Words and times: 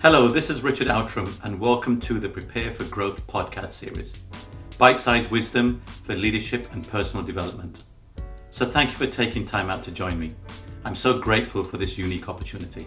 Hello, 0.00 0.28
this 0.28 0.48
is 0.48 0.62
Richard 0.62 0.86
Outram, 0.86 1.36
and 1.42 1.58
welcome 1.58 1.98
to 2.02 2.20
the 2.20 2.28
Prepare 2.28 2.70
for 2.70 2.84
Growth 2.84 3.26
podcast 3.26 3.72
series 3.72 4.20
bite 4.78 5.00
sized 5.00 5.28
wisdom 5.32 5.82
for 6.04 6.14
leadership 6.14 6.72
and 6.72 6.86
personal 6.86 7.26
development. 7.26 7.82
So, 8.50 8.64
thank 8.64 8.90
you 8.90 8.96
for 8.96 9.08
taking 9.08 9.44
time 9.44 9.70
out 9.70 9.82
to 9.82 9.90
join 9.90 10.16
me. 10.16 10.36
I'm 10.84 10.94
so 10.94 11.18
grateful 11.18 11.64
for 11.64 11.78
this 11.78 11.98
unique 11.98 12.28
opportunity. 12.28 12.86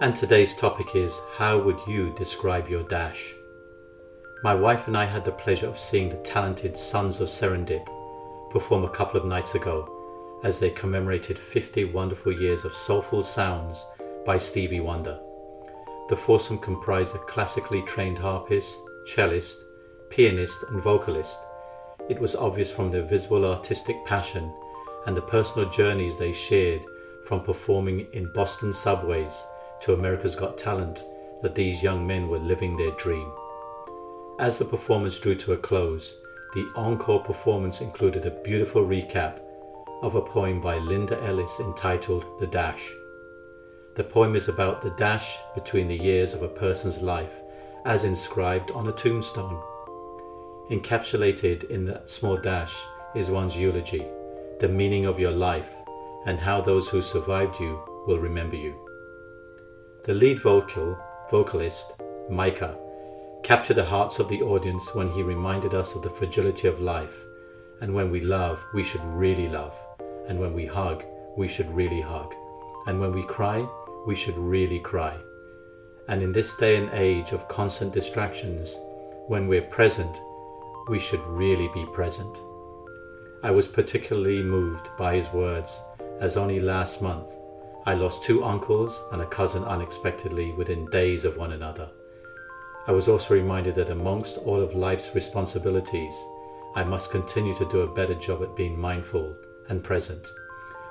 And 0.00 0.16
today's 0.16 0.56
topic 0.56 0.96
is 0.96 1.20
How 1.36 1.60
would 1.60 1.78
you 1.86 2.12
describe 2.16 2.68
your 2.68 2.82
dash? 2.88 3.32
My 4.42 4.56
wife 4.56 4.88
and 4.88 4.96
I 4.96 5.04
had 5.04 5.24
the 5.24 5.30
pleasure 5.30 5.68
of 5.68 5.78
seeing 5.78 6.08
the 6.08 6.16
talented 6.16 6.76
Sons 6.76 7.20
of 7.20 7.28
Serendip 7.28 7.86
perform 8.50 8.82
a 8.82 8.90
couple 8.90 9.20
of 9.20 9.24
nights 9.24 9.54
ago 9.54 9.94
as 10.44 10.58
they 10.58 10.70
commemorated 10.70 11.38
50 11.38 11.86
wonderful 11.86 12.32
years 12.32 12.64
of 12.64 12.72
soulful 12.72 13.24
sounds 13.24 13.84
by 14.24 14.38
Stevie 14.38 14.80
Wonder. 14.80 15.18
The 16.08 16.16
foursome 16.16 16.58
comprised 16.58 17.14
a 17.14 17.18
classically 17.18 17.82
trained 17.82 18.18
harpist, 18.18 18.78
cellist, 19.06 19.64
pianist, 20.10 20.64
and 20.70 20.82
vocalist. 20.82 21.38
It 22.08 22.18
was 22.18 22.36
obvious 22.36 22.72
from 22.72 22.90
their 22.90 23.02
visible 23.02 23.44
artistic 23.44 23.96
passion 24.06 24.52
and 25.06 25.16
the 25.16 25.22
personal 25.22 25.68
journeys 25.70 26.16
they 26.16 26.32
shared 26.32 26.82
from 27.26 27.42
performing 27.42 28.06
in 28.12 28.32
Boston 28.32 28.72
subways 28.72 29.44
to 29.82 29.94
America's 29.94 30.34
Got 30.34 30.56
Talent 30.56 31.04
that 31.42 31.54
these 31.54 31.82
young 31.82 32.06
men 32.06 32.28
were 32.28 32.38
living 32.38 32.76
their 32.76 32.90
dream. 32.92 33.30
As 34.40 34.58
the 34.58 34.64
performance 34.64 35.18
drew 35.18 35.34
to 35.36 35.52
a 35.52 35.56
close, 35.56 36.20
the 36.54 36.70
encore 36.74 37.20
performance 37.20 37.80
included 37.80 38.24
a 38.24 38.42
beautiful 38.42 38.82
recap 38.82 39.40
of 40.02 40.14
a 40.14 40.22
poem 40.22 40.60
by 40.60 40.78
Linda 40.78 41.22
Ellis 41.24 41.60
entitled 41.60 42.24
The 42.38 42.46
Dash. 42.46 42.92
The 43.94 44.04
poem 44.04 44.36
is 44.36 44.48
about 44.48 44.80
the 44.80 44.90
dash 44.90 45.38
between 45.56 45.88
the 45.88 45.96
years 45.96 46.32
of 46.32 46.42
a 46.42 46.48
person's 46.48 47.02
life 47.02 47.40
as 47.84 48.04
inscribed 48.04 48.70
on 48.70 48.86
a 48.86 48.92
tombstone. 48.92 49.60
Encapsulated 50.70 51.64
in 51.64 51.84
that 51.86 52.08
small 52.08 52.36
dash 52.36 52.76
is 53.16 53.30
one's 53.30 53.56
eulogy, 53.56 54.06
the 54.60 54.68
meaning 54.68 55.06
of 55.06 55.18
your 55.18 55.32
life, 55.32 55.74
and 56.26 56.38
how 56.38 56.60
those 56.60 56.88
who 56.88 57.02
survived 57.02 57.58
you 57.58 57.82
will 58.06 58.18
remember 58.18 58.56
you. 58.56 58.74
The 60.04 60.14
lead 60.14 60.40
vocal, 60.40 60.96
vocalist, 61.30 61.94
Micah, 62.30 62.78
captured 63.42 63.74
the 63.74 63.84
hearts 63.84 64.18
of 64.18 64.28
the 64.28 64.42
audience 64.42 64.94
when 64.94 65.10
he 65.10 65.22
reminded 65.22 65.74
us 65.74 65.96
of 65.96 66.02
the 66.02 66.10
fragility 66.10 66.68
of 66.68 66.80
life, 66.80 67.24
and 67.80 67.94
when 67.94 68.10
we 68.10 68.20
love, 68.20 68.64
we 68.74 68.82
should 68.82 69.04
really 69.04 69.48
love, 69.48 69.76
and 70.28 70.38
when 70.38 70.54
we 70.54 70.66
hug, 70.66 71.04
we 71.36 71.48
should 71.48 71.70
really 71.70 72.00
hug, 72.00 72.34
and 72.86 73.00
when 73.00 73.12
we 73.12 73.22
cry, 73.24 73.66
we 74.06 74.14
should 74.14 74.36
really 74.36 74.80
cry. 74.80 75.16
And 76.08 76.22
in 76.22 76.32
this 76.32 76.56
day 76.56 76.76
and 76.76 76.90
age 76.92 77.32
of 77.32 77.48
constant 77.48 77.92
distractions, 77.92 78.78
when 79.26 79.46
we're 79.46 79.62
present, 79.62 80.18
we 80.88 80.98
should 80.98 81.24
really 81.26 81.68
be 81.74 81.84
present. 81.92 82.40
I 83.42 83.50
was 83.50 83.68
particularly 83.68 84.42
moved 84.42 84.88
by 84.98 85.16
his 85.16 85.32
words, 85.32 85.80
as 86.20 86.36
only 86.36 86.60
last 86.60 87.02
month 87.02 87.34
I 87.88 87.94
lost 87.94 88.22
two 88.22 88.44
uncles 88.44 89.02
and 89.12 89.22
a 89.22 89.26
cousin 89.26 89.64
unexpectedly 89.64 90.52
within 90.52 90.90
days 90.90 91.24
of 91.24 91.38
one 91.38 91.52
another. 91.52 91.88
I 92.86 92.92
was 92.92 93.08
also 93.08 93.32
reminded 93.32 93.74
that 93.76 93.88
amongst 93.88 94.36
all 94.38 94.60
of 94.60 94.74
life's 94.74 95.14
responsibilities, 95.14 96.22
I 96.74 96.84
must 96.84 97.10
continue 97.10 97.54
to 97.56 97.68
do 97.68 97.80
a 97.80 97.94
better 97.94 98.14
job 98.14 98.42
at 98.42 98.56
being 98.56 98.78
mindful 98.78 99.36
and 99.68 99.82
present. 99.82 100.26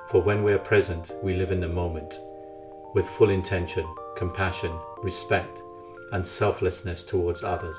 For 0.08 0.22
when 0.22 0.42
we 0.42 0.52
are 0.52 0.58
present, 0.58 1.12
we 1.22 1.34
live 1.34 1.52
in 1.52 1.60
the 1.60 1.68
moment 1.68 2.18
with 2.94 3.06
full 3.06 3.30
intention, 3.30 3.86
compassion, 4.16 4.72
respect, 5.02 5.62
and 6.12 6.26
selflessness 6.26 7.02
towards 7.02 7.44
others. 7.44 7.76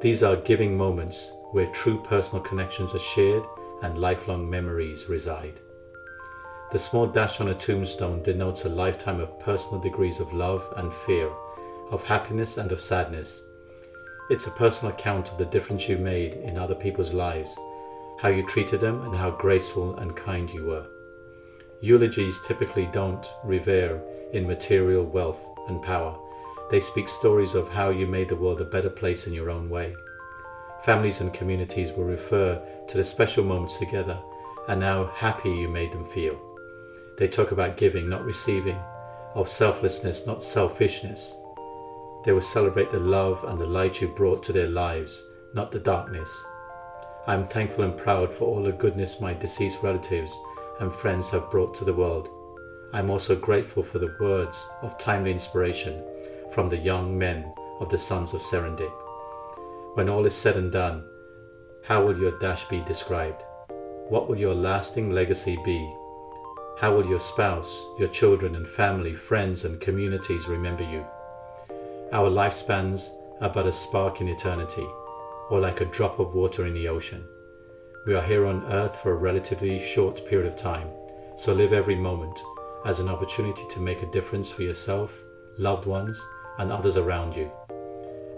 These 0.00 0.22
are 0.22 0.36
giving 0.36 0.76
moments 0.76 1.32
where 1.52 1.72
true 1.72 2.00
personal 2.02 2.44
connections 2.44 2.94
are 2.94 3.00
shared 3.00 3.44
and 3.82 3.98
lifelong 3.98 4.48
memories 4.48 5.08
reside. 5.08 5.60
The 6.70 6.78
small 6.78 7.06
dash 7.06 7.40
on 7.40 7.48
a 7.48 7.54
tombstone 7.54 8.22
denotes 8.22 8.64
a 8.64 8.68
lifetime 8.68 9.20
of 9.20 9.40
personal 9.40 9.80
degrees 9.80 10.20
of 10.20 10.32
love 10.34 10.70
and 10.76 10.92
fear 10.92 11.30
of 11.90 12.04
happiness 12.04 12.58
and 12.58 12.70
of 12.70 12.80
sadness. 12.80 13.42
It's 14.30 14.46
a 14.46 14.50
personal 14.50 14.92
account 14.92 15.30
of 15.30 15.38
the 15.38 15.46
difference 15.46 15.88
you 15.88 15.96
made 15.96 16.34
in 16.34 16.58
other 16.58 16.74
people's 16.74 17.14
lives, 17.14 17.58
how 18.18 18.28
you 18.28 18.46
treated 18.46 18.78
them, 18.78 19.00
and 19.06 19.16
how 19.16 19.30
graceful 19.30 19.96
and 19.96 20.14
kind 20.14 20.50
you 20.50 20.66
were. 20.66 20.86
Eulogies 21.80 22.38
typically 22.46 22.84
don't 22.92 23.26
revere 23.42 24.02
in 24.34 24.46
material 24.46 25.04
wealth 25.06 25.48
and 25.68 25.82
power. 25.82 26.14
They 26.70 26.78
speak 26.78 27.08
stories 27.08 27.54
of 27.54 27.70
how 27.70 27.88
you 27.88 28.06
made 28.06 28.28
the 28.28 28.36
world 28.36 28.60
a 28.60 28.66
better 28.66 28.90
place 28.90 29.26
in 29.26 29.32
your 29.32 29.48
own 29.48 29.70
way. 29.70 29.94
Families 30.82 31.22
and 31.22 31.32
communities 31.32 31.92
will 31.92 32.04
refer 32.04 32.60
to 32.86 32.96
the 32.98 33.04
special 33.04 33.44
moments 33.44 33.78
together 33.78 34.18
and 34.68 34.82
how 34.82 35.06
happy 35.06 35.48
you 35.48 35.68
made 35.68 35.90
them 35.90 36.04
feel. 36.04 36.38
They 37.16 37.28
talk 37.28 37.52
about 37.52 37.78
giving, 37.78 38.10
not 38.10 38.26
receiving, 38.26 38.78
of 39.34 39.48
selflessness, 39.48 40.26
not 40.26 40.42
selfishness, 40.42 41.34
they 42.28 42.34
will 42.34 42.42
celebrate 42.42 42.90
the 42.90 42.98
love 42.98 43.42
and 43.44 43.58
the 43.58 43.64
light 43.64 44.02
you 44.02 44.08
brought 44.08 44.42
to 44.42 44.52
their 44.52 44.68
lives, 44.68 45.30
not 45.54 45.70
the 45.70 45.78
darkness. 45.78 46.44
I 47.26 47.32
am 47.32 47.42
thankful 47.42 47.84
and 47.84 47.96
proud 47.96 48.30
for 48.30 48.44
all 48.44 48.62
the 48.62 48.70
goodness 48.70 49.18
my 49.18 49.32
deceased 49.32 49.82
relatives 49.82 50.38
and 50.78 50.92
friends 50.92 51.30
have 51.30 51.50
brought 51.50 51.74
to 51.76 51.86
the 51.86 51.94
world. 51.94 52.28
I 52.92 52.98
am 52.98 53.08
also 53.08 53.34
grateful 53.34 53.82
for 53.82 53.98
the 53.98 54.14
words 54.20 54.68
of 54.82 54.98
timely 54.98 55.30
inspiration 55.30 56.04
from 56.52 56.68
the 56.68 56.76
young 56.76 57.16
men 57.16 57.50
of 57.80 57.88
the 57.88 57.96
Sons 57.96 58.34
of 58.34 58.42
Serendip. 58.42 58.92
When 59.94 60.10
all 60.10 60.26
is 60.26 60.36
said 60.36 60.58
and 60.58 60.70
done, 60.70 61.04
how 61.82 62.04
will 62.04 62.18
your 62.18 62.38
dash 62.40 62.68
be 62.68 62.82
described? 62.82 63.42
What 64.10 64.28
will 64.28 64.36
your 64.36 64.54
lasting 64.54 65.12
legacy 65.12 65.58
be? 65.64 65.80
How 66.76 66.94
will 66.94 67.06
your 67.06 67.20
spouse, 67.20 67.86
your 67.98 68.08
children 68.08 68.54
and 68.54 68.68
family, 68.68 69.14
friends 69.14 69.64
and 69.64 69.80
communities 69.80 70.46
remember 70.46 70.84
you? 70.84 71.06
Our 72.10 72.30
lifespans 72.30 73.10
are 73.42 73.50
but 73.50 73.66
a 73.66 73.72
spark 73.72 74.22
in 74.22 74.28
eternity, 74.28 74.86
or 75.50 75.60
like 75.60 75.82
a 75.82 75.84
drop 75.84 76.18
of 76.18 76.34
water 76.34 76.64
in 76.64 76.72
the 76.72 76.88
ocean. 76.88 77.22
We 78.06 78.14
are 78.14 78.22
here 78.22 78.46
on 78.46 78.64
earth 78.72 78.96
for 78.96 79.12
a 79.12 79.16
relatively 79.16 79.78
short 79.78 80.26
period 80.26 80.46
of 80.46 80.56
time, 80.56 80.88
so 81.36 81.52
live 81.52 81.74
every 81.74 81.96
moment 81.96 82.42
as 82.86 82.98
an 82.98 83.10
opportunity 83.10 83.62
to 83.72 83.80
make 83.80 84.02
a 84.02 84.10
difference 84.10 84.50
for 84.50 84.62
yourself, 84.62 85.22
loved 85.58 85.84
ones, 85.84 86.18
and 86.58 86.72
others 86.72 86.96
around 86.96 87.36
you. 87.36 87.52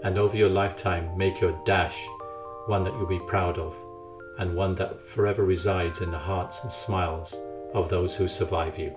And 0.03 0.17
over 0.17 0.35
your 0.35 0.49
lifetime, 0.49 1.17
make 1.17 1.39
your 1.39 1.57
dash 1.65 2.05
one 2.65 2.83
that 2.83 2.93
you'll 2.95 3.07
be 3.07 3.19
proud 3.19 3.57
of, 3.57 3.73
and 4.37 4.53
one 4.53 4.75
that 4.75 5.07
forever 5.07 5.45
resides 5.45 6.01
in 6.01 6.11
the 6.11 6.19
hearts 6.19 6.61
and 6.63 6.71
smiles 6.73 7.39
of 7.73 7.89
those 7.89 8.17
who 8.17 8.27
survive 8.27 8.77
you. 8.77 8.93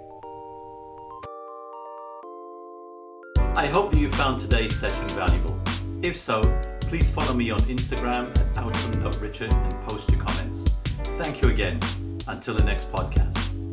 I 3.64 3.68
hope 3.68 3.92
that 3.92 3.98
you 3.98 4.10
found 4.10 4.38
today's 4.38 4.78
session 4.78 5.08
valuable. 5.16 5.58
If 6.02 6.18
so, 6.18 6.42
please 6.82 7.08
follow 7.08 7.32
me 7.32 7.50
on 7.50 7.60
Instagram 7.60 8.28
at 8.36 8.58
outram.richard 8.58 9.54
and 9.54 9.72
post 9.88 10.10
your 10.10 10.20
comments. 10.20 10.82
Thank 11.16 11.40
you 11.40 11.48
again. 11.48 11.80
Until 12.28 12.54
the 12.54 12.62
next 12.62 12.92
podcast. 12.92 13.63